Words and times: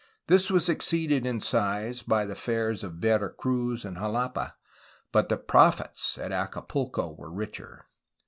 This 0.25 0.49
was 0.49 0.67
exceeded 0.67 1.27
in 1.27 1.41
size 1.41 2.01
by 2.01 2.25
the 2.25 2.33
fan's 2.33 2.83
of 2.83 2.93
Vera 2.93 3.29
Cruz 3.31 3.85
and 3.85 3.97
Jalapa, 3.97 4.55
but 5.11 5.29
the 5.29 5.37
profits 5.37 6.17
at 6.17 6.31
Acapulco 6.31 7.13
were 7.13 7.31
richer. 7.31 7.85